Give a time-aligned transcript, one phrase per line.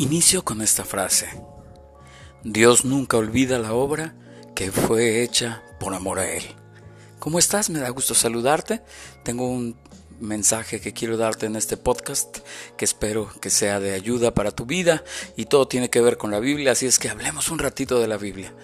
[0.00, 1.28] Inicio con esta frase.
[2.44, 4.14] Dios nunca olvida la obra
[4.54, 6.44] que fue hecha por amor a Él.
[7.18, 7.68] ¿Cómo estás?
[7.68, 8.80] Me da gusto saludarte.
[9.24, 9.76] Tengo un
[10.20, 12.38] mensaje que quiero darte en este podcast
[12.76, 15.02] que espero que sea de ayuda para tu vida
[15.36, 18.06] y todo tiene que ver con la Biblia, así es que hablemos un ratito de
[18.06, 18.54] la Biblia.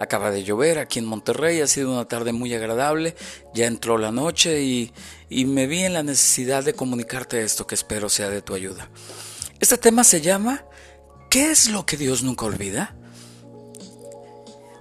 [0.00, 3.14] Acaba de llover aquí en Monterrey, ha sido una tarde muy agradable,
[3.54, 4.92] ya entró la noche y,
[5.28, 8.90] y me vi en la necesidad de comunicarte esto que espero sea de tu ayuda.
[9.60, 10.64] Este tema se llama
[11.28, 12.96] ¿Qué es lo que Dios nunca olvida?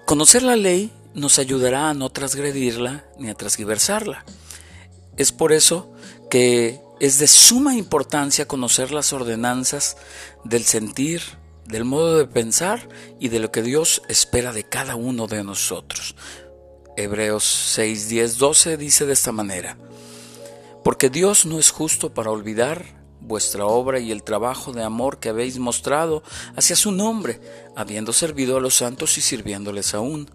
[0.06, 4.24] Conocer la ley nos ayudará a no transgredirla ni a transgiversarla.
[5.18, 5.92] Es por eso
[6.30, 9.98] que es de suma importancia conocer las ordenanzas
[10.46, 11.24] del sentir,
[11.66, 12.88] del modo de pensar
[13.20, 16.16] y de lo que Dios espera de cada uno de nosotros.
[16.96, 19.78] Hebreos 6, 10, 12 dice de esta manera,
[20.86, 25.30] porque Dios no es justo para olvidar vuestra obra y el trabajo de amor que
[25.30, 26.24] habéis mostrado
[26.56, 27.40] hacia su nombre,
[27.76, 30.30] habiendo servido a los santos y sirviéndoles aún.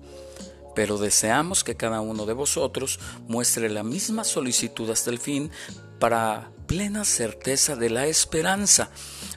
[0.74, 5.50] Pero deseamos que cada uno de vosotros muestre la misma solicitud hasta el fin
[6.00, 8.90] para plena certeza de la esperanza,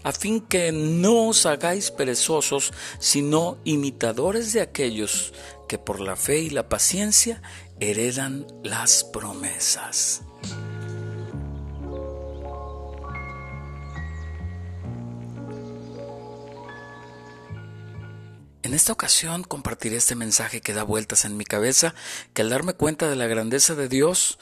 [0.04, 5.34] a fin que no os hagáis perezosos, sino imitadores de aquellos
[5.68, 7.42] que por la fe y la paciencia
[7.80, 10.24] heredan las promesas.
[18.68, 21.96] En esta ocasión compartiré este mensaje que da vueltas en mi cabeza,
[22.34, 24.40] que al darme cuenta de la grandeza de Dios,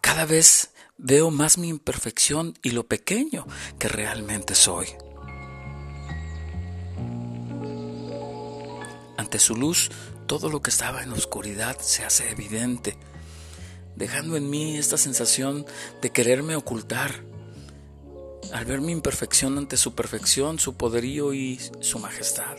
[0.00, 3.46] cada vez veo más mi imperfección y lo pequeño
[3.78, 4.88] que realmente soy.
[9.16, 9.92] Ante su luz,
[10.26, 12.98] todo lo que estaba en oscuridad se hace evidente,
[13.94, 15.64] dejando en mí esta sensación
[16.02, 17.22] de quererme ocultar.
[18.52, 22.56] Al ver mi imperfección ante su perfección, su poderío y su majestad.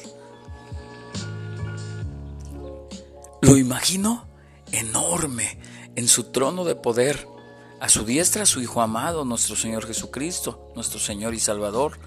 [3.42, 4.28] Lo imagino
[4.72, 5.58] enorme
[5.96, 7.28] en su trono de poder,
[7.80, 11.98] a su diestra su Hijo amado, nuestro Señor Jesucristo, nuestro Señor y Salvador.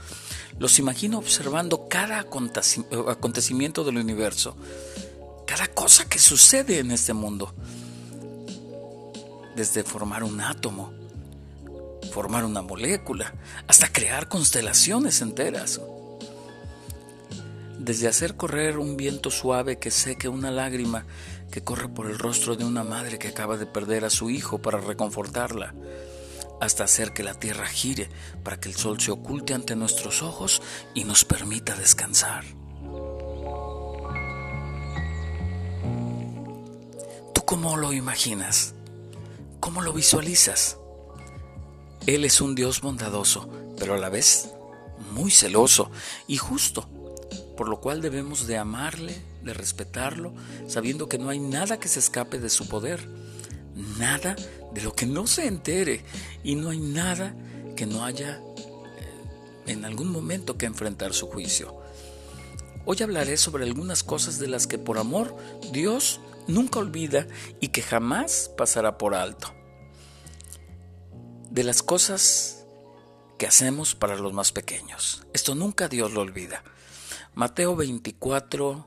[0.59, 4.57] Los imagino observando cada acontecimiento del universo,
[5.47, 7.55] cada cosa que sucede en este mundo,
[9.57, 10.93] desde formar un átomo,
[12.13, 13.35] formar una molécula,
[13.67, 15.81] hasta crear constelaciones enteras
[17.83, 21.05] desde hacer correr un viento suave que seque una lágrima
[21.51, 24.63] que corre por el rostro de una madre que acaba de perder a su hijo
[24.63, 25.75] para reconfortarla,
[26.61, 28.09] hasta hacer que la tierra gire
[28.45, 30.63] para que el sol se oculte ante nuestros ojos
[30.95, 32.45] y nos permita descansar.
[37.35, 38.75] ¿Tú cómo lo imaginas?
[39.59, 40.79] ¿Cómo lo visualizas?
[42.07, 44.51] Él es un Dios bondadoso, pero a la vez
[45.11, 45.91] muy celoso
[46.29, 46.89] y justo
[47.63, 49.15] por lo cual debemos de amarle,
[49.45, 50.35] de respetarlo,
[50.67, 53.09] sabiendo que no hay nada que se escape de su poder,
[54.01, 54.35] nada
[54.75, 56.05] de lo que no se entere
[56.43, 57.37] y no hay nada
[57.77, 61.81] que no haya eh, en algún momento que enfrentar su juicio.
[62.85, 65.37] Hoy hablaré sobre algunas cosas de las que por amor
[65.71, 66.19] Dios
[66.49, 67.29] nunca olvida
[67.61, 69.55] y que jamás pasará por alto.
[71.49, 72.67] De las cosas
[73.39, 75.23] que hacemos para los más pequeños.
[75.33, 76.65] Esto nunca Dios lo olvida.
[77.35, 78.87] Mateo 24,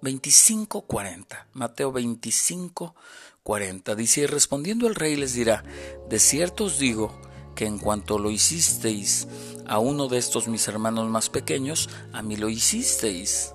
[0.00, 1.48] 25, 40.
[1.52, 2.94] Mateo 25,
[3.42, 3.94] 40.
[3.94, 5.64] Dice, y respondiendo el rey les dirá,
[6.08, 7.20] de cierto os digo
[7.54, 9.28] que en cuanto lo hicisteis
[9.66, 13.54] a uno de estos mis hermanos más pequeños, a mí lo hicisteis.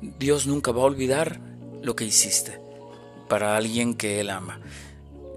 [0.00, 1.42] Dios nunca va a olvidar
[1.82, 2.58] lo que hiciste
[3.28, 4.60] para alguien que Él ama.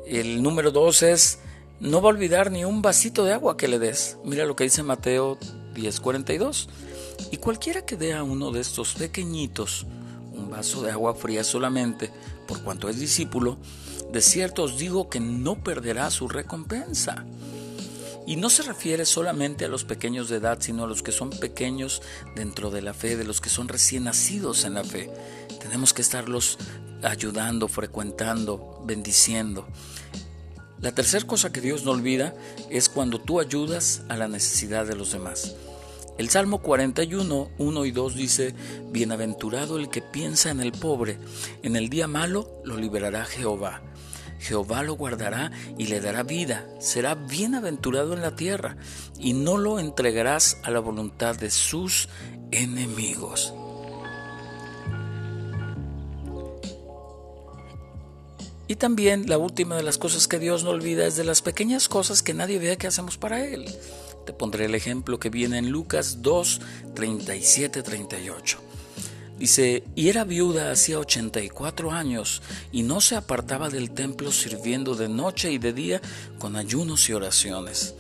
[0.08, 1.40] El número dos es,
[1.82, 4.18] no va a olvidar ni un vasito de agua que le des.
[4.24, 5.38] Mira lo que dice Mateo
[5.74, 6.70] 10:42.
[7.32, 9.86] Y cualquiera que dé a uno de estos pequeñitos
[10.34, 12.12] un vaso de agua fría solamente,
[12.48, 13.58] por cuanto es discípulo,
[14.12, 17.26] de cierto os digo que no perderá su recompensa.
[18.26, 21.30] Y no se refiere solamente a los pequeños de edad, sino a los que son
[21.30, 22.02] pequeños
[22.36, 25.12] dentro de la fe, de los que son recién nacidos en la fe.
[25.60, 26.58] Tenemos que estarlos
[27.04, 29.68] ayudando, frecuentando, bendiciendo.
[30.80, 32.34] La tercera cosa que Dios no olvida
[32.70, 35.56] es cuando tú ayudas a la necesidad de los demás.
[36.18, 38.54] El Salmo 41, 1 y 2 dice,
[38.92, 41.18] Bienaventurado el que piensa en el pobre,
[41.64, 43.82] en el día malo lo liberará Jehová.
[44.40, 48.78] Jehová lo guardará y le dará vida, será bienaventurado en la tierra,
[49.18, 52.10] y no lo entregarás a la voluntad de sus
[52.52, 53.54] enemigos.
[58.68, 61.90] Y también la última de las cosas que Dios no olvida es de las pequeñas
[61.90, 63.66] cosas que nadie vea que hacemos para Él.
[64.26, 66.62] Te pondré el ejemplo que viene en Lucas 2,
[66.96, 68.60] 37, 38.
[69.38, 72.42] Dice, y era viuda hacía 84 años
[72.72, 76.02] y no se apartaba del templo sirviendo de noche y de día
[76.40, 77.96] con ayunos y oraciones.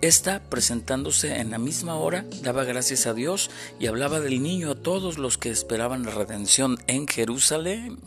[0.00, 4.74] Esta, presentándose en la misma hora, daba gracias a Dios y hablaba del niño a
[4.74, 8.00] todos los que esperaban la redención en Jerusalén.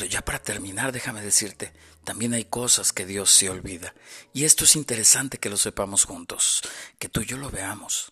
[0.00, 1.74] Pero ya para terminar, déjame decirte,
[2.04, 3.92] también hay cosas que Dios se olvida.
[4.32, 6.62] Y esto es interesante que lo sepamos juntos,
[6.98, 8.10] que tú y yo lo veamos.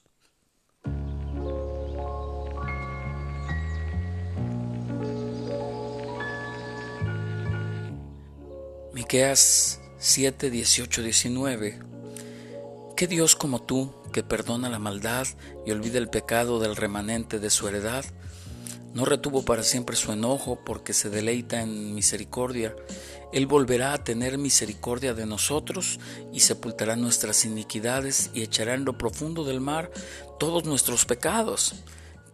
[8.92, 11.80] Miqueas 7, 18, 19.
[12.98, 15.26] ¿Qué Dios como tú, que perdona la maldad
[15.64, 18.04] y olvida el pecado del remanente de su heredad?
[18.94, 22.74] No retuvo para siempre su enojo porque se deleita en misericordia.
[23.32, 26.00] Él volverá a tener misericordia de nosotros
[26.32, 29.90] y sepultará nuestras iniquidades y echará en lo profundo del mar
[30.38, 31.74] todos nuestros pecados.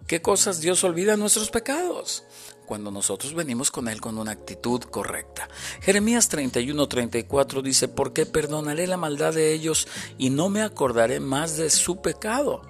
[0.07, 2.25] ¿Qué cosas Dios olvida nuestros pecados?
[2.65, 5.49] cuando nosotros venimos con Él con una actitud correcta.
[5.83, 9.87] Jeremías 31-34 dice, porque perdonaré la maldad de ellos
[10.19, 12.63] y no me acordaré más de su pecado.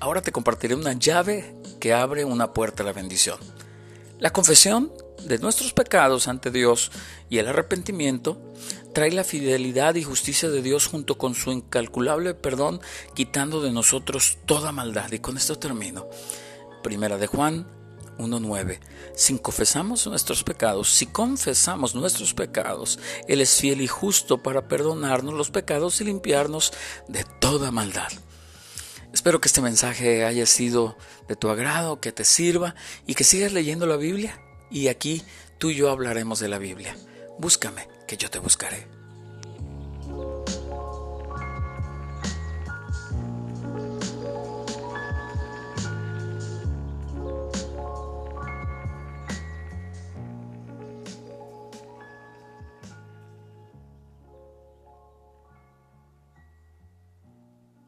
[0.00, 3.38] Ahora te compartiré una llave que abre una puerta a la bendición.
[4.18, 4.92] La confesión
[5.24, 6.90] de nuestros pecados ante Dios
[7.28, 8.40] y el arrepentimiento
[8.92, 12.80] trae la fidelidad y justicia de Dios junto con su incalculable perdón,
[13.14, 15.10] quitando de nosotros toda maldad.
[15.12, 16.08] Y con esto termino.
[16.82, 17.66] Primera de Juan
[18.18, 18.80] 1.9.
[19.14, 22.98] Si confesamos nuestros pecados, si confesamos nuestros pecados,
[23.28, 26.72] Él es fiel y justo para perdonarnos los pecados y limpiarnos
[27.08, 28.08] de toda maldad.
[29.12, 30.96] Espero que este mensaje haya sido
[31.28, 32.74] de tu agrado, que te sirva
[33.06, 34.40] y que sigas leyendo la Biblia.
[34.70, 35.22] Y aquí
[35.58, 36.96] tú y yo hablaremos de la Biblia.
[37.38, 39.01] Búscame, que yo te buscaré.